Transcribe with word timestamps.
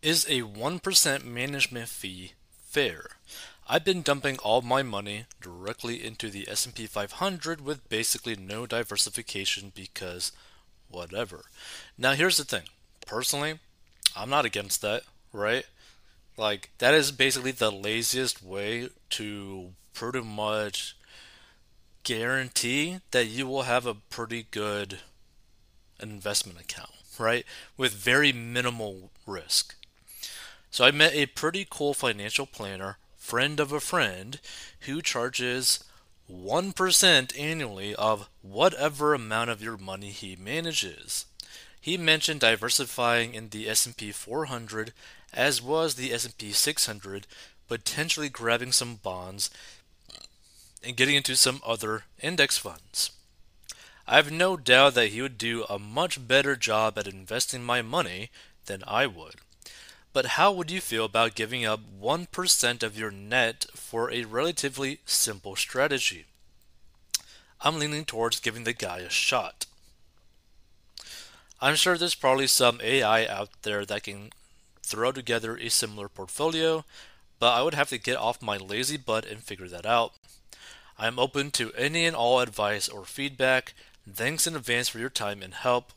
Is 0.00 0.24
a 0.26 0.42
1% 0.42 1.24
management 1.24 1.88
fee 1.88 2.34
fair? 2.50 3.06
I've 3.68 3.84
been 3.84 4.02
dumping 4.02 4.38
all 4.38 4.62
my 4.62 4.84
money 4.84 5.24
directly 5.40 6.04
into 6.04 6.30
the 6.30 6.48
S&P 6.48 6.86
500 6.86 7.60
with 7.60 7.88
basically 7.88 8.36
no 8.36 8.64
diversification 8.64 9.72
because 9.74 10.30
whatever. 10.88 11.46
Now 11.98 12.12
here's 12.12 12.36
the 12.36 12.44
thing. 12.44 12.68
Personally, 13.08 13.58
I'm 14.16 14.30
not 14.30 14.44
against 14.44 14.82
that, 14.82 15.02
right? 15.32 15.64
Like 16.36 16.70
that 16.78 16.94
is 16.94 17.10
basically 17.10 17.50
the 17.50 17.72
laziest 17.72 18.40
way 18.40 18.90
to 19.10 19.72
pretty 19.94 20.22
much 20.22 20.96
guarantee 22.04 23.00
that 23.10 23.26
you 23.26 23.48
will 23.48 23.62
have 23.62 23.84
a 23.84 23.94
pretty 23.94 24.46
good 24.52 25.00
investment 26.00 26.60
account, 26.60 26.92
right? 27.18 27.44
With 27.76 27.94
very 27.94 28.32
minimal 28.32 29.10
risk. 29.26 29.74
So 30.70 30.84
I 30.84 30.90
met 30.90 31.14
a 31.14 31.26
pretty 31.26 31.66
cool 31.68 31.94
financial 31.94 32.46
planner, 32.46 32.98
friend 33.16 33.58
of 33.58 33.72
a 33.72 33.80
friend, 33.80 34.38
who 34.80 35.02
charges 35.02 35.82
1% 36.30 37.40
annually 37.40 37.94
of 37.94 38.28
whatever 38.42 39.14
amount 39.14 39.50
of 39.50 39.62
your 39.62 39.76
money 39.76 40.10
he 40.10 40.36
manages. 40.36 41.24
He 41.80 41.96
mentioned 41.96 42.40
diversifying 42.40 43.34
in 43.34 43.48
the 43.48 43.68
S&P 43.68 44.12
400 44.12 44.92
as 45.32 45.62
well 45.62 45.82
as 45.82 45.94
the 45.94 46.12
S&P 46.12 46.52
600, 46.52 47.26
potentially 47.66 48.28
grabbing 48.28 48.72
some 48.72 48.96
bonds 48.96 49.50
and 50.84 50.96
getting 50.96 51.16
into 51.16 51.36
some 51.36 51.60
other 51.66 52.04
index 52.20 52.58
funds. 52.58 53.10
I 54.06 54.16
have 54.16 54.30
no 54.30 54.56
doubt 54.56 54.94
that 54.94 55.08
he 55.08 55.20
would 55.20 55.38
do 55.38 55.64
a 55.64 55.78
much 55.78 56.26
better 56.26 56.56
job 56.56 56.98
at 56.98 57.06
investing 57.06 57.62
my 57.62 57.82
money 57.82 58.30
than 58.66 58.82
I 58.86 59.06
would. 59.06 59.36
But 60.12 60.26
how 60.26 60.52
would 60.52 60.70
you 60.70 60.80
feel 60.80 61.04
about 61.04 61.34
giving 61.34 61.64
up 61.64 61.80
1% 62.00 62.82
of 62.82 62.98
your 62.98 63.10
net 63.10 63.66
for 63.74 64.10
a 64.10 64.24
relatively 64.24 65.00
simple 65.04 65.54
strategy? 65.54 66.24
I'm 67.60 67.78
leaning 67.78 68.04
towards 68.04 68.40
giving 68.40 68.64
the 68.64 68.72
guy 68.72 68.98
a 68.98 69.10
shot. 69.10 69.66
I'm 71.60 71.74
sure 71.74 71.98
there's 71.98 72.14
probably 72.14 72.46
some 72.46 72.80
AI 72.82 73.26
out 73.26 73.50
there 73.62 73.84
that 73.84 74.04
can 74.04 74.30
throw 74.82 75.12
together 75.12 75.56
a 75.56 75.68
similar 75.68 76.08
portfolio, 76.08 76.84
but 77.38 77.52
I 77.52 77.62
would 77.62 77.74
have 77.74 77.88
to 77.90 77.98
get 77.98 78.16
off 78.16 78.40
my 78.40 78.56
lazy 78.56 78.96
butt 78.96 79.26
and 79.26 79.42
figure 79.42 79.68
that 79.68 79.84
out. 79.84 80.12
I 80.96 81.06
am 81.06 81.18
open 81.18 81.50
to 81.52 81.72
any 81.74 82.06
and 82.06 82.16
all 82.16 82.40
advice 82.40 82.88
or 82.88 83.04
feedback. 83.04 83.74
Thanks 84.10 84.46
in 84.46 84.56
advance 84.56 84.88
for 84.88 84.98
your 84.98 85.10
time 85.10 85.42
and 85.42 85.54
help. 85.54 85.92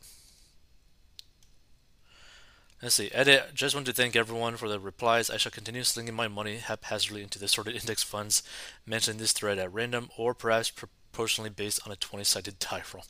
Let's 2.81 2.95
see. 2.95 3.11
Edit. 3.13 3.53
Just 3.53 3.75
want 3.75 3.85
to 3.87 3.93
thank 3.93 4.15
everyone 4.15 4.57
for 4.57 4.67
the 4.67 4.79
replies. 4.79 5.29
I 5.29 5.37
shall 5.37 5.51
continue 5.51 5.83
slinging 5.83 6.15
my 6.15 6.27
money 6.27 6.57
haphazardly 6.57 7.21
into 7.21 7.37
the 7.37 7.47
sorted 7.47 7.75
index 7.75 8.01
funds 8.01 8.41
mentioned 8.87 9.15
in 9.15 9.21
this 9.21 9.33
thread 9.33 9.59
at 9.59 9.71
random, 9.71 10.09
or 10.17 10.33
perhaps 10.33 10.71
proportionally 10.71 11.51
based 11.51 11.79
on 11.85 11.93
a 11.93 11.95
20-sided 11.95 12.57
die 12.57 12.81
roll. 12.91 13.05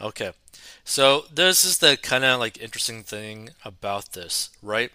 Okay, 0.00 0.32
so 0.84 1.24
this 1.32 1.64
is 1.64 1.78
the 1.78 1.96
kind 2.00 2.22
of 2.24 2.38
like 2.38 2.60
interesting 2.60 3.02
thing 3.02 3.50
about 3.64 4.12
this, 4.12 4.50
right? 4.62 4.92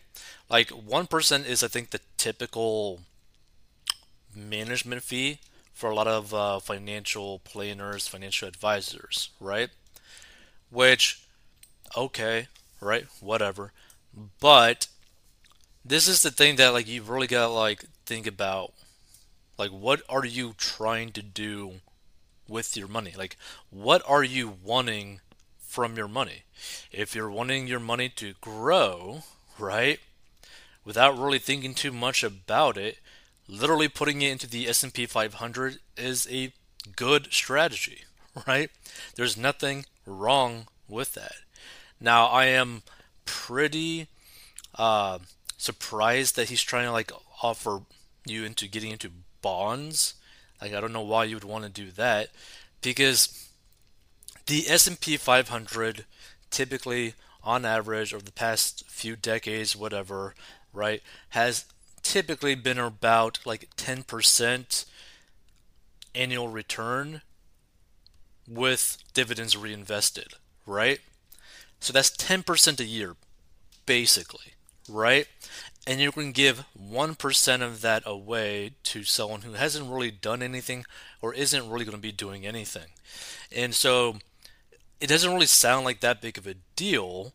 Like 0.49 0.69
one 0.69 1.07
percent 1.07 1.47
is, 1.47 1.63
I 1.63 1.67
think, 1.67 1.89
the 1.89 1.99
typical 2.17 3.01
management 4.33 5.03
fee 5.03 5.39
for 5.73 5.89
a 5.89 5.95
lot 5.95 6.07
of 6.07 6.33
uh, 6.33 6.59
financial 6.59 7.39
planners, 7.39 8.07
financial 8.07 8.47
advisors, 8.47 9.31
right? 9.39 9.69
Which, 10.69 11.25
okay, 11.97 12.47
right, 12.81 13.05
whatever. 13.19 13.71
But 14.39 14.87
this 15.85 16.07
is 16.07 16.21
the 16.21 16.31
thing 16.31 16.57
that 16.57 16.73
like 16.73 16.87
you 16.87 17.01
really 17.03 17.27
got 17.27 17.47
to 17.47 17.53
like 17.53 17.85
think 18.05 18.27
about 18.27 18.73
like 19.57 19.71
what 19.71 20.01
are 20.09 20.25
you 20.25 20.53
trying 20.57 21.11
to 21.13 21.21
do 21.21 21.75
with 22.47 22.75
your 22.75 22.87
money? 22.87 23.13
Like 23.17 23.37
what 23.69 24.01
are 24.07 24.23
you 24.23 24.57
wanting 24.63 25.21
from 25.59 25.95
your 25.95 26.07
money? 26.07 26.43
If 26.91 27.15
you're 27.15 27.31
wanting 27.31 27.67
your 27.67 27.79
money 27.79 28.09
to 28.09 28.33
grow, 28.41 29.23
right? 29.57 29.99
Without 30.83 31.17
really 31.17 31.39
thinking 31.39 31.73
too 31.73 31.91
much 31.91 32.23
about 32.23 32.77
it, 32.77 32.97
literally 33.47 33.87
putting 33.87 34.21
it 34.21 34.31
into 34.31 34.47
the 34.47 34.67
S&P 34.67 35.05
500 35.05 35.79
is 35.95 36.27
a 36.31 36.53
good 36.95 37.31
strategy, 37.31 38.03
right? 38.47 38.69
There's 39.15 39.37
nothing 39.37 39.85
wrong 40.05 40.67
with 40.87 41.13
that. 41.13 41.35
Now, 42.01 42.25
I 42.25 42.45
am 42.45 42.81
pretty 43.25 44.07
uh, 44.75 45.19
surprised 45.57 46.35
that 46.35 46.49
he's 46.49 46.63
trying 46.63 46.85
to 46.85 46.91
like 46.91 47.11
offer 47.43 47.81
you 48.25 48.43
into 48.43 48.67
getting 48.67 48.91
into 48.91 49.11
bonds. 49.41 50.15
Like 50.61 50.73
I 50.73 50.81
don't 50.81 50.93
know 50.93 51.01
why 51.01 51.25
you 51.25 51.35
would 51.35 51.43
want 51.43 51.63
to 51.63 51.69
do 51.69 51.91
that 51.91 52.29
because 52.81 53.47
the 54.47 54.65
S&P 54.67 55.17
500 55.17 56.05
typically 56.49 57.13
on 57.43 57.65
average 57.65 58.13
over 58.13 58.23
the 58.23 58.31
past 58.31 58.83
few 58.89 59.15
decades 59.15 59.75
whatever, 59.75 60.35
right, 60.73 61.01
has 61.29 61.65
typically 62.01 62.55
been 62.55 62.79
about 62.79 63.39
like 63.45 63.69
10% 63.77 64.85
annual 66.13 66.47
return 66.47 67.21
with 68.47 68.97
dividends 69.13 69.55
reinvested, 69.55 70.33
right? 70.65 70.99
So 71.81 71.91
that's 71.91 72.11
10% 72.11 72.79
a 72.79 72.85
year, 72.85 73.15
basically, 73.85 74.53
right? 74.87 75.27
And 75.85 75.99
you 75.99 76.11
can 76.11 76.31
give 76.31 76.63
1% 76.79 77.61
of 77.61 77.81
that 77.81 78.03
away 78.05 78.73
to 78.83 79.03
someone 79.03 79.41
who 79.41 79.53
hasn't 79.53 79.89
really 79.89 80.11
done 80.11 80.43
anything 80.43 80.85
or 81.21 81.33
isn't 81.33 81.69
really 81.69 81.83
going 81.83 81.97
to 81.97 82.01
be 82.01 82.11
doing 82.11 82.45
anything. 82.45 82.91
And 83.51 83.73
so 83.73 84.17
it 84.99 85.07
doesn't 85.07 85.33
really 85.33 85.47
sound 85.47 85.83
like 85.83 85.99
that 86.01 86.21
big 86.21 86.37
of 86.37 86.45
a 86.45 86.55
deal, 86.75 87.33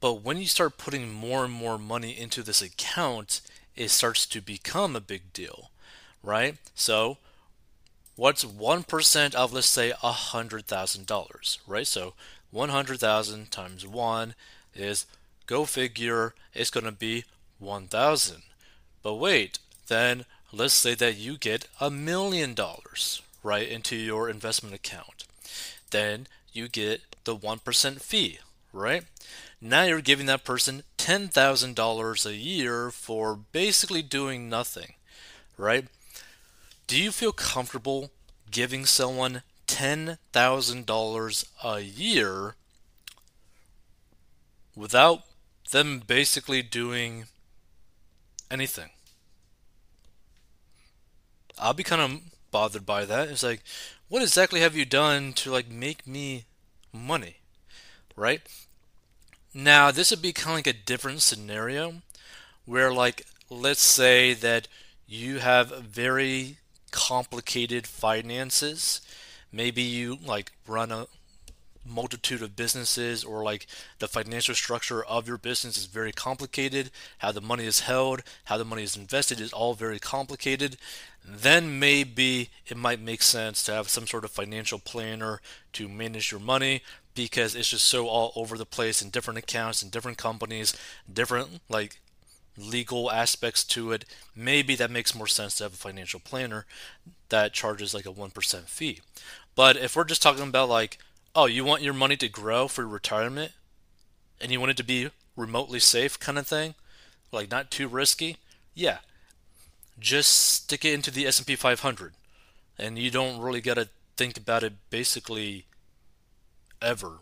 but 0.00 0.22
when 0.22 0.38
you 0.38 0.46
start 0.46 0.76
putting 0.76 1.12
more 1.12 1.44
and 1.44 1.52
more 1.54 1.78
money 1.78 2.18
into 2.18 2.42
this 2.42 2.60
account, 2.60 3.40
it 3.76 3.90
starts 3.90 4.26
to 4.26 4.40
become 4.40 4.96
a 4.96 5.00
big 5.00 5.32
deal, 5.32 5.70
right? 6.20 6.56
So 6.74 7.18
what's 8.16 8.44
1% 8.44 9.34
of, 9.36 9.52
let's 9.52 9.68
say, 9.68 9.92
$100,000, 9.92 11.58
right? 11.68 11.86
So 11.86 12.14
100,000 12.54 13.50
times 13.50 13.84
1 13.84 14.34
is, 14.76 15.06
go 15.46 15.64
figure, 15.64 16.34
it's 16.54 16.70
going 16.70 16.86
to 16.86 16.92
be 16.92 17.24
1,000. 17.58 18.42
But 19.02 19.14
wait, 19.14 19.58
then 19.88 20.24
let's 20.52 20.72
say 20.72 20.94
that 20.94 21.16
you 21.16 21.36
get 21.36 21.66
a 21.80 21.90
million 21.90 22.54
dollars, 22.54 23.22
right, 23.42 23.68
into 23.68 23.96
your 23.96 24.30
investment 24.30 24.72
account. 24.72 25.24
Then 25.90 26.28
you 26.52 26.68
get 26.68 27.00
the 27.24 27.36
1% 27.36 28.00
fee, 28.00 28.38
right? 28.72 29.02
Now 29.60 29.82
you're 29.82 30.00
giving 30.00 30.26
that 30.26 30.44
person 30.44 30.84
$10,000 30.96 32.26
a 32.26 32.34
year 32.34 32.90
for 32.92 33.36
basically 33.50 34.02
doing 34.02 34.48
nothing, 34.48 34.94
right? 35.58 35.86
Do 36.86 37.02
you 37.02 37.10
feel 37.10 37.32
comfortable 37.32 38.10
giving 38.50 38.86
someone 38.86 39.42
$10,000 39.74 41.44
a 41.64 41.80
year 41.80 42.54
without 44.76 45.22
them 45.72 46.00
basically 46.06 46.62
doing 46.62 47.24
anything. 48.50 48.90
I'll 51.58 51.74
be 51.74 51.82
kind 51.82 52.00
of 52.00 52.20
bothered 52.52 52.86
by 52.86 53.04
that. 53.04 53.28
It's 53.28 53.42
like, 53.42 53.62
what 54.08 54.22
exactly 54.22 54.60
have 54.60 54.76
you 54.76 54.84
done 54.84 55.32
to 55.34 55.50
like 55.50 55.68
make 55.68 56.06
me 56.06 56.44
money? 56.92 57.38
Right? 58.14 58.42
Now, 59.52 59.90
this 59.90 60.12
would 60.12 60.22
be 60.22 60.32
kind 60.32 60.50
of 60.50 60.58
like 60.58 60.68
a 60.68 60.78
different 60.78 61.22
scenario 61.22 62.02
where 62.64 62.92
like 62.92 63.26
let's 63.50 63.82
say 63.82 64.34
that 64.34 64.68
you 65.08 65.38
have 65.38 65.82
very 65.82 66.58
complicated 66.92 67.88
finances 67.88 69.00
maybe 69.54 69.82
you 69.82 70.18
like 70.24 70.52
run 70.66 70.90
a 70.90 71.06
multitude 71.86 72.42
of 72.42 72.56
businesses 72.56 73.22
or 73.24 73.42
like 73.42 73.66
the 73.98 74.08
financial 74.08 74.54
structure 74.54 75.04
of 75.04 75.28
your 75.28 75.38
business 75.38 75.76
is 75.76 75.86
very 75.86 76.12
complicated. 76.12 76.90
How 77.18 77.32
the 77.32 77.40
money 77.40 77.66
is 77.66 77.80
held 77.80 78.22
how 78.44 78.58
the 78.58 78.64
money 78.64 78.82
is 78.82 78.96
invested 78.96 79.40
is 79.40 79.52
all 79.52 79.74
very 79.74 79.98
complicated. 79.98 80.76
Then 81.24 81.78
maybe 81.78 82.50
it 82.66 82.76
might 82.76 83.00
make 83.00 83.22
sense 83.22 83.62
to 83.64 83.72
have 83.72 83.88
some 83.88 84.06
sort 84.06 84.24
of 84.24 84.30
financial 84.30 84.78
planner 84.78 85.40
to 85.74 85.88
manage 85.88 86.30
your 86.30 86.40
money 86.40 86.82
because 87.14 87.54
it's 87.54 87.70
just 87.70 87.86
so 87.86 88.08
all 88.08 88.32
over 88.34 88.58
the 88.58 88.66
place 88.66 89.00
in 89.00 89.10
different 89.10 89.38
accounts 89.38 89.82
and 89.82 89.90
different 89.90 90.18
companies 90.18 90.74
different 91.10 91.60
like 91.68 92.00
legal 92.56 93.10
aspects 93.10 93.64
to 93.64 93.92
it 93.92 94.04
maybe 94.36 94.76
that 94.76 94.90
makes 94.90 95.14
more 95.14 95.26
sense 95.26 95.56
to 95.56 95.64
have 95.64 95.74
a 95.74 95.76
financial 95.76 96.20
planner 96.20 96.66
that 97.28 97.52
charges 97.52 97.92
like 97.92 98.06
a 98.06 98.12
1% 98.12 98.64
fee 98.64 99.00
but 99.54 99.76
if 99.76 99.94
we're 99.94 100.04
just 100.04 100.22
talking 100.22 100.46
about 100.48 100.68
like, 100.68 100.98
oh, 101.34 101.46
you 101.46 101.64
want 101.64 101.82
your 101.82 101.94
money 101.94 102.16
to 102.16 102.28
grow 102.28 102.68
for 102.68 102.86
retirement 102.86 103.52
and 104.40 104.50
you 104.50 104.58
want 104.58 104.70
it 104.70 104.76
to 104.78 104.84
be 104.84 105.10
remotely 105.36 105.78
safe 105.78 106.18
kind 106.18 106.38
of 106.38 106.46
thing, 106.46 106.74
like 107.32 107.50
not 107.50 107.70
too 107.70 107.88
risky, 107.88 108.36
yeah, 108.74 108.98
just 109.98 110.30
stick 110.30 110.84
it 110.84 110.92
into 110.92 111.10
the 111.10 111.26
S&P 111.26 111.54
500 111.54 112.12
and 112.78 112.98
you 112.98 113.10
don't 113.10 113.40
really 113.40 113.60
got 113.60 113.74
to 113.74 113.88
think 114.16 114.36
about 114.36 114.62
it 114.64 114.72
basically 114.90 115.66
ever 116.82 117.18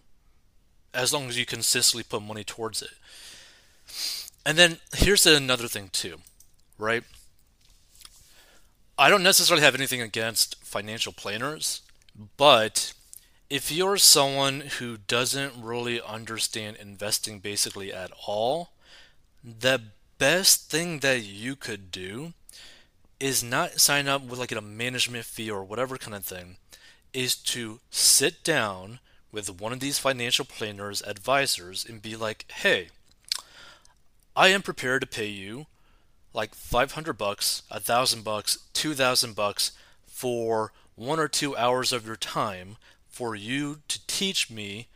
as 0.95 1.13
long 1.13 1.29
as 1.29 1.39
you 1.39 1.47
consistently 1.47 2.03
put 2.03 2.23
money 2.23 2.45
towards 2.45 2.83
it. 2.83 2.91
And 4.45 4.59
then 4.59 4.79
here's 4.95 5.27
another 5.27 5.69
thing 5.69 5.91
too, 5.93 6.19
right? 6.79 7.05
I 8.99 9.09
don't 9.09 9.23
necessarily 9.23 9.65
have 9.65 9.75
anything 9.75 10.01
against 10.01 10.63
financial 10.65 11.13
planners, 11.13 11.83
but 12.37 12.93
if 13.49 13.71
you're 13.71 13.97
someone 13.97 14.61
who 14.79 14.97
doesn't 14.97 15.55
really 15.61 16.01
understand 16.01 16.77
investing 16.77 17.39
basically 17.39 17.93
at 17.93 18.11
all, 18.27 18.71
the 19.43 19.81
best 20.19 20.71
thing 20.71 21.01
that 21.01 21.23
you 21.23 21.57
could 21.57 21.91
do 21.91 22.33
is 23.19 23.43
not 23.43 23.81
sign 23.81 24.09
up 24.09 24.23
with 24.23 24.39
like 24.39 24.53
a 24.53 24.61
management 24.61 25.25
fee 25.25 25.51
or 25.51 25.65
whatever 25.65 25.97
kind 25.97 26.15
of 26.15 26.25
thing, 26.25 26.57
is 27.13 27.37
to 27.37 27.81
sit 27.91 28.43
down 28.43 29.01
with 29.31 29.61
one 29.61 29.73
of 29.73 29.81
these 29.81 29.99
financial 29.99 30.45
planners, 30.45 31.03
advisors, 31.03 31.85
and 31.85 32.03
be 32.03 32.17
like, 32.17 32.51
hey, 32.51 32.89
I 34.35 34.49
am 34.49 34.63
prepared 34.63 35.03
to 35.03 35.07
pay 35.07 35.27
you 35.27 35.67
like 36.33 36.55
500 36.55 37.13
bucks, 37.13 37.63
a 37.71 37.79
thousand 37.79 38.25
bucks, 38.25 38.59
2000 38.73 39.35
bucks 39.35 39.73
for 40.07 40.73
one 40.97 41.19
or 41.19 41.29
two 41.29 41.57
hours 41.57 41.93
of 41.93 42.07
your 42.07 42.17
time 42.17 42.77
for 43.09 43.35
you 43.35 43.81
to 43.89 44.07
teach 44.07 44.51
me 44.51 44.89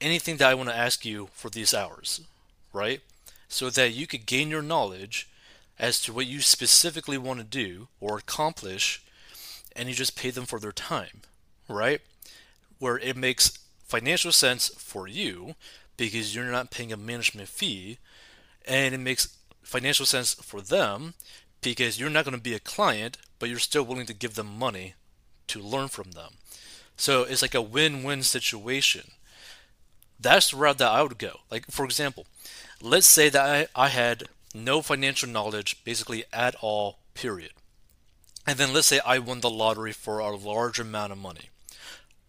anything 0.00 0.36
that 0.36 0.48
I 0.48 0.54
want 0.54 0.68
to 0.68 0.76
ask 0.76 1.04
you 1.04 1.28
for 1.32 1.50
these 1.50 1.74
hours, 1.74 2.20
right? 2.72 3.00
So 3.48 3.70
that 3.70 3.90
you 3.90 4.06
could 4.06 4.26
gain 4.26 4.50
your 4.50 4.62
knowledge 4.62 5.28
as 5.78 6.00
to 6.02 6.12
what 6.12 6.26
you 6.26 6.40
specifically 6.40 7.18
want 7.18 7.40
to 7.40 7.44
do 7.44 7.88
or 8.00 8.18
accomplish, 8.18 9.02
and 9.74 9.88
you 9.88 9.94
just 9.94 10.16
pay 10.16 10.30
them 10.30 10.46
for 10.46 10.60
their 10.60 10.72
time, 10.72 11.22
right? 11.68 12.00
Where 12.78 12.98
it 12.98 13.16
makes 13.16 13.58
financial 13.84 14.32
sense 14.32 14.68
for 14.68 15.08
you 15.08 15.54
because 15.96 16.34
you're 16.34 16.44
not 16.44 16.70
paying 16.70 16.92
a 16.92 16.96
management 16.96 17.48
fee, 17.48 17.98
and 18.66 18.94
it 18.94 18.98
makes 18.98 19.36
financial 19.62 20.06
sense 20.06 20.34
for 20.34 20.60
them 20.60 21.14
because 21.60 21.98
you're 21.98 22.10
not 22.10 22.24
going 22.24 22.36
to 22.36 22.42
be 22.42 22.54
a 22.54 22.60
client, 22.60 23.18
but 23.38 23.48
you're 23.48 23.58
still 23.58 23.84
willing 23.84 24.06
to 24.06 24.14
give 24.14 24.34
them 24.34 24.58
money 24.58 24.94
to 25.48 25.60
learn 25.60 25.88
from 25.88 26.12
them. 26.12 26.34
So 26.96 27.24
it's 27.24 27.42
like 27.42 27.54
a 27.54 27.62
win 27.62 28.02
win 28.02 28.22
situation. 28.22 29.10
That's 30.18 30.50
the 30.50 30.56
route 30.56 30.78
that 30.78 30.90
I 30.90 31.02
would 31.02 31.18
go. 31.18 31.40
Like, 31.50 31.66
for 31.70 31.84
example, 31.84 32.26
let's 32.80 33.06
say 33.06 33.28
that 33.28 33.68
I, 33.74 33.84
I 33.84 33.88
had 33.88 34.24
no 34.54 34.80
financial 34.80 35.28
knowledge 35.28 35.84
basically 35.84 36.24
at 36.32 36.54
all, 36.60 36.98
period. 37.14 37.52
And 38.46 38.58
then 38.58 38.72
let's 38.72 38.86
say 38.86 39.00
I 39.04 39.18
won 39.18 39.40
the 39.40 39.50
lottery 39.50 39.92
for 39.92 40.20
a 40.20 40.34
large 40.34 40.78
amount 40.78 41.12
of 41.12 41.18
money. 41.18 41.50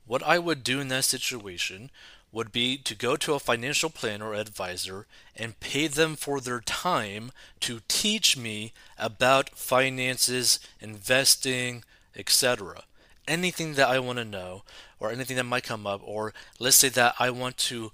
What 0.06 0.24
I 0.24 0.40
would 0.40 0.64
do 0.64 0.80
in 0.80 0.88
that 0.88 1.06
situation 1.06 1.92
would 2.32 2.52
be 2.52 2.78
to 2.78 2.94
go 2.96 3.16
to 3.16 3.34
a 3.34 3.40
financial 3.40 3.90
planner 3.90 4.30
or 4.30 4.34
advisor 4.34 5.08
and 5.36 5.60
pay 5.60 5.88
them 5.88 6.16
for 6.16 6.40
their 6.40 6.60
time 6.60 7.32
to 7.62 7.80
teach 7.88 8.38
me 8.38 8.74
about 8.98 9.52
finances, 9.52 10.60
investing, 10.80 11.84
etc. 12.16 12.84
Anything 13.28 13.74
that 13.74 13.88
I 13.88 14.00
want 14.00 14.20
to 14.20 14.26
know, 14.26 14.64
or 15.00 15.12
anything 15.12 15.38
that 15.38 15.44
might 15.44 15.64
come 15.64 15.88
up, 15.88 16.02
or 16.04 16.34
let's 16.60 16.78
say 16.78 16.90
that 16.90 17.16
I 17.20 17.30
want 17.30 17.58
to 17.58 17.92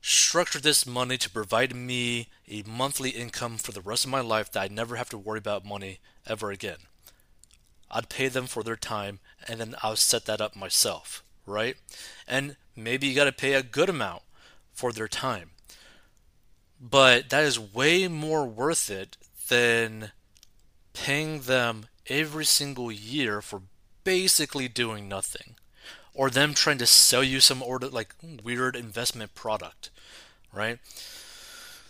structure 0.00 0.58
this 0.60 0.84
money 0.84 1.16
to 1.16 1.30
provide 1.30 1.74
me 1.74 2.28
a 2.48 2.62
monthly 2.66 3.10
income 3.10 3.56
for 3.56 3.72
the 3.72 3.80
rest 3.80 4.04
of 4.04 4.10
my 4.10 4.20
life 4.20 4.50
that 4.50 4.62
I 4.62 4.68
never 4.68 4.96
have 4.96 5.08
to 5.10 5.18
worry 5.18 5.38
about 5.38 5.64
money 5.64 6.00
ever 6.26 6.50
again. 6.50 6.78
I'd 7.90 8.08
pay 8.08 8.28
them 8.28 8.46
for 8.46 8.62
their 8.62 8.76
time 8.76 9.20
and 9.46 9.60
then 9.60 9.74
I'll 9.82 9.96
set 9.96 10.24
that 10.26 10.40
up 10.40 10.56
myself, 10.56 11.22
right? 11.46 11.76
And 12.26 12.56
maybe 12.76 13.06
you 13.06 13.14
got 13.14 13.24
to 13.24 13.32
pay 13.32 13.54
a 13.54 13.62
good 13.62 13.88
amount 13.88 14.22
for 14.72 14.92
their 14.92 15.08
time. 15.08 15.50
But 16.80 17.30
that 17.30 17.44
is 17.44 17.60
way 17.60 18.08
more 18.08 18.46
worth 18.46 18.90
it 18.90 19.16
than 19.48 20.12
paying 20.92 21.42
them 21.42 21.86
every 22.08 22.44
single 22.44 22.90
year 22.90 23.40
for 23.40 23.62
basically 24.04 24.68
doing 24.68 25.08
nothing 25.08 25.54
or 26.14 26.28
them 26.28 26.54
trying 26.54 26.78
to 26.78 26.86
sell 26.86 27.22
you 27.22 27.40
some 27.40 27.62
order 27.62 27.88
like 27.88 28.14
weird 28.42 28.76
investment 28.76 29.34
product, 29.34 29.90
right? 30.52 30.78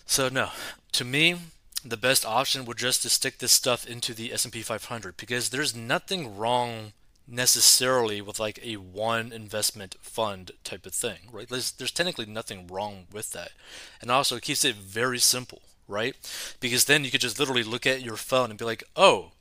So 0.07 0.29
no, 0.29 0.51
to 0.93 1.05
me, 1.05 1.37
the 1.85 1.97
best 1.97 2.25
option 2.25 2.65
would 2.65 2.79
just 2.79 3.03
to 3.03 3.09
stick 3.09 3.39
this 3.39 3.53
stuff 3.53 3.87
into 3.87 4.15
the 4.15 4.33
S&P 4.33 4.63
500 4.63 5.17
because 5.17 5.49
there's 5.49 5.75
nothing 5.75 6.37
wrong 6.37 6.93
necessarily 7.27 8.21
with 8.21 8.41
like 8.41 8.59
a 8.65 8.77
one 8.77 9.33
investment 9.33 9.97
fund 10.01 10.53
type 10.65 10.87
of 10.87 10.95
thing, 10.95 11.29
right? 11.31 11.49
There's, 11.49 11.73
there's 11.73 11.93
technically 11.93 12.27
nothing 12.27 12.67
wrong 12.67 13.07
with 13.13 13.33
that. 13.33 13.53
And 14.01 14.11
also 14.11 14.37
it 14.37 14.43
keeps 14.43 14.65
it 14.65 14.77
very 14.77 15.19
simple, 15.19 15.63
right? 15.89 16.15
Because 16.61 16.85
then 16.85 17.05
you 17.05 17.11
could 17.11 17.21
just 17.21 17.39
literally 17.39 17.65
look 17.65 17.87
at 17.87 18.03
your 18.03 18.17
phone 18.17 18.51
and 18.51 18.59
be 18.59 18.65
like, 18.65 18.85
"Oh, 18.97 19.33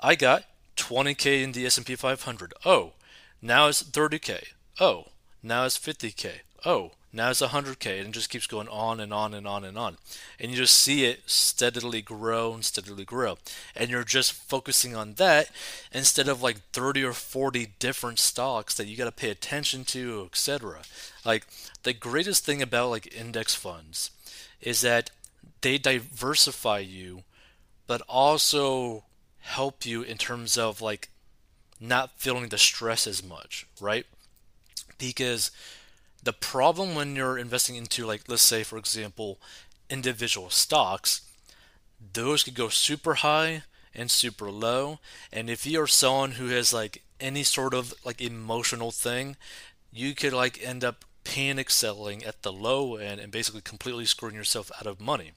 I 0.00 0.14
got 0.14 0.44
20k 0.76 1.42
in 1.42 1.52
the 1.52 1.66
S&P 1.66 1.96
500. 1.96 2.54
Oh, 2.64 2.92
now 3.42 3.68
it's 3.68 3.82
30k. 3.82 4.44
Oh, 4.78 5.06
now 5.42 5.64
it's 5.64 5.78
50k. 5.78 6.40
Oh, 6.64 6.92
now 7.12 7.30
it's 7.30 7.40
100k. 7.40 7.98
And 7.98 8.08
it 8.08 8.12
just 8.12 8.30
keeps 8.30 8.46
going 8.46 8.68
on 8.68 9.00
and 9.00 9.12
on 9.12 9.34
and 9.34 9.46
on 9.46 9.64
and 9.64 9.78
on. 9.78 9.96
And 10.38 10.50
you 10.50 10.56
just 10.56 10.76
see 10.76 11.04
it 11.04 11.20
steadily 11.26 12.02
grow 12.02 12.54
and 12.54 12.64
steadily 12.64 13.04
grow. 13.04 13.38
And 13.74 13.90
you're 13.90 14.04
just 14.04 14.32
focusing 14.32 14.94
on 14.94 15.14
that 15.14 15.50
instead 15.92 16.28
of 16.28 16.42
like 16.42 16.60
30 16.72 17.04
or 17.04 17.12
40 17.12 17.74
different 17.78 18.18
stocks 18.18 18.74
that 18.74 18.86
you 18.86 18.96
got 18.96 19.04
to 19.04 19.12
pay 19.12 19.30
attention 19.30 19.84
to, 19.86 20.28
etc. 20.30 20.82
Like 21.24 21.46
the 21.82 21.92
greatest 21.92 22.44
thing 22.44 22.62
about 22.62 22.90
like 22.90 23.14
index 23.14 23.54
funds 23.54 24.10
is 24.60 24.80
that 24.82 25.10
they 25.60 25.78
diversify 25.78 26.78
you 26.78 27.22
but 27.86 28.02
also 28.08 29.04
help 29.38 29.86
you 29.86 30.02
in 30.02 30.18
terms 30.18 30.58
of 30.58 30.82
like 30.82 31.08
not 31.80 32.10
feeling 32.18 32.48
the 32.48 32.58
stress 32.58 33.06
as 33.06 33.22
much, 33.22 33.66
right? 33.80 34.06
Because 34.98 35.50
the 36.26 36.32
problem 36.32 36.94
when 36.94 37.14
you're 37.14 37.38
investing 37.38 37.76
into, 37.76 38.04
like, 38.04 38.22
let's 38.26 38.42
say, 38.42 38.64
for 38.64 38.76
example, 38.76 39.38
individual 39.88 40.50
stocks, 40.50 41.22
those 42.12 42.42
could 42.42 42.54
go 42.54 42.68
super 42.68 43.14
high 43.14 43.62
and 43.94 44.10
super 44.10 44.50
low. 44.50 44.98
And 45.32 45.48
if 45.48 45.66
you're 45.66 45.86
someone 45.86 46.32
who 46.32 46.48
has 46.48 46.72
like 46.72 47.02
any 47.20 47.44
sort 47.44 47.74
of 47.74 47.94
like 48.04 48.20
emotional 48.20 48.90
thing, 48.90 49.36
you 49.92 50.14
could 50.14 50.32
like 50.32 50.60
end 50.62 50.84
up 50.84 51.04
panic 51.24 51.70
selling 51.70 52.24
at 52.24 52.42
the 52.42 52.52
low 52.52 52.96
end 52.96 53.20
and 53.20 53.32
basically 53.32 53.60
completely 53.60 54.04
screwing 54.04 54.34
yourself 54.34 54.70
out 54.80 54.86
of 54.86 55.00
money. 55.00 55.32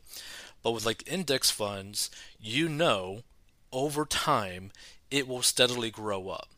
But 0.63 0.71
with 0.71 0.85
like 0.85 1.07
index 1.07 1.51
funds, 1.51 2.09
you 2.41 2.67
know 2.67 3.21
over 3.71 4.03
time 4.03 4.71
it 5.11 5.27
will 5.27 5.43
steadily 5.43 5.91
grow 5.91 6.29
up, 6.29 6.49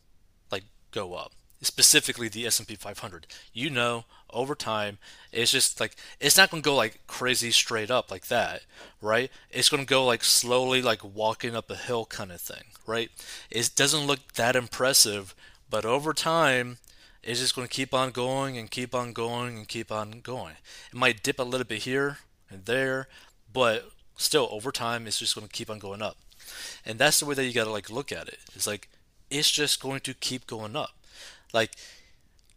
like 0.50 0.64
go 0.90 1.14
up. 1.14 1.32
Specifically, 1.62 2.28
the 2.28 2.46
S&P 2.46 2.74
500. 2.74 3.26
You 3.52 3.70
know, 3.70 4.04
over 4.30 4.54
time, 4.54 4.98
it's 5.30 5.52
just 5.52 5.78
like 5.78 5.96
it's 6.20 6.36
not 6.36 6.50
going 6.50 6.62
to 6.62 6.68
go 6.68 6.74
like 6.74 7.06
crazy 7.06 7.50
straight 7.50 7.90
up 7.90 8.10
like 8.10 8.26
that, 8.26 8.62
right? 9.00 9.30
It's 9.50 9.68
going 9.68 9.82
to 9.82 9.88
go 9.88 10.04
like 10.04 10.24
slowly, 10.24 10.82
like 10.82 11.02
walking 11.04 11.54
up 11.54 11.70
a 11.70 11.76
hill 11.76 12.04
kind 12.04 12.32
of 12.32 12.40
thing, 12.40 12.64
right? 12.86 13.10
It 13.50 13.70
doesn't 13.76 14.06
look 14.06 14.32
that 14.34 14.56
impressive, 14.56 15.34
but 15.70 15.84
over 15.84 16.12
time, 16.12 16.78
it's 17.22 17.40
just 17.40 17.54
going 17.54 17.68
to 17.68 17.72
keep 17.72 17.94
on 17.94 18.10
going 18.10 18.58
and 18.58 18.70
keep 18.70 18.94
on 18.94 19.12
going 19.12 19.56
and 19.56 19.68
keep 19.68 19.92
on 19.92 20.20
going. 20.20 20.56
It 20.90 20.98
might 20.98 21.22
dip 21.22 21.38
a 21.38 21.44
little 21.44 21.66
bit 21.66 21.82
here 21.82 22.18
and 22.50 22.64
there, 22.64 23.06
but 23.52 23.90
still 24.16 24.48
over 24.50 24.72
time, 24.72 25.06
it's 25.06 25.18
just 25.18 25.34
going 25.34 25.46
to 25.46 25.52
keep 25.52 25.70
on 25.70 25.78
going 25.78 26.02
up. 26.02 26.16
And 26.84 26.98
that's 26.98 27.20
the 27.20 27.26
way 27.26 27.34
that 27.34 27.44
you 27.44 27.52
got 27.52 27.64
to 27.64 27.70
like 27.70 27.90
look 27.90 28.10
at 28.10 28.28
it. 28.28 28.38
It's 28.54 28.66
like 28.66 28.88
it's 29.30 29.50
just 29.50 29.80
going 29.80 30.00
to 30.00 30.14
keep 30.14 30.46
going 30.46 30.74
up. 30.76 30.90
Like 31.52 31.72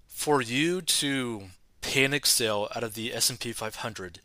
for 0.07 0.41
you 0.41 0.81
to 0.81 1.43
panic 1.81 2.25
sell 2.25 2.69
out 2.75 2.83
of 2.83 2.95
the 2.95 3.13
S&P 3.13 3.51
500 3.51 4.19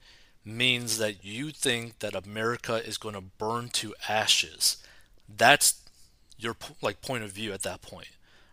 means 0.45 0.99
that 0.99 1.25
you 1.25 1.51
think 1.51 1.99
that 1.99 2.15
America 2.15 2.77
is 2.87 2.97
going 2.97 3.15
to 3.15 3.21
burn 3.21 3.69
to 3.69 3.95
ashes. 4.09 4.79
That's 5.29 5.81
your 6.39 6.57
like 6.81 7.03
point 7.03 7.25
of 7.25 7.33
view 7.33 7.53
at 7.53 7.63
that 7.63 7.83
point, 7.83 8.09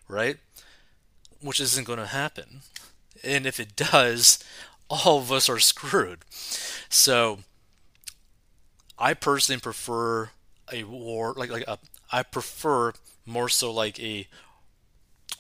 right? 0.08 0.38
Which 1.42 1.60
isn't 1.60 1.88
going 1.88 2.00
to 2.00 2.08
happen. 2.08 2.62
And 3.24 3.46
if 3.46 3.60
it 3.60 3.76
does, 3.76 4.44
all 4.90 5.20
of 5.20 5.32
us 5.32 5.50
are 5.50 5.60
screwed. 5.60 6.20
So 6.90 7.40
I 8.98 9.14
personally 9.14 9.62
prefer 9.62 10.32
a 10.72 10.84
war 10.84 11.34
like 11.38 11.50
like 11.50 11.64
a, 11.68 11.78
I 12.12 12.24
prefer 12.24 12.94
more 13.26 13.50
so 13.50 13.72
like 13.72 14.00
a 14.00 14.28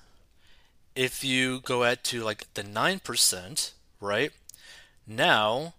if 0.94 1.22
you 1.22 1.60
go 1.60 1.84
at 1.84 2.02
to 2.04 2.22
like 2.22 2.46
the 2.54 2.64
9%, 2.64 3.72
right? 4.00 4.32
Now 5.06 5.74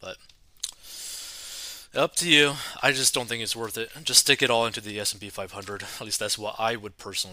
But 0.00 0.16
up 1.94 2.14
to 2.16 2.28
you. 2.28 2.52
I 2.82 2.92
just 2.92 3.14
don't 3.14 3.28
think 3.28 3.42
it's 3.42 3.56
worth 3.56 3.76
it. 3.76 3.90
Just 4.04 4.20
stick 4.20 4.42
it 4.42 4.50
all 4.50 4.66
into 4.66 4.80
the 4.80 4.98
S&P 5.00 5.28
500. 5.28 5.82
At 5.82 6.00
least 6.00 6.20
that's 6.20 6.38
what 6.38 6.56
I 6.58 6.76
would 6.76 6.98
personally 6.98 7.28